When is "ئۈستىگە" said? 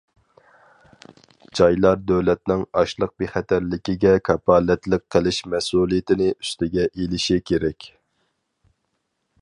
6.37-6.89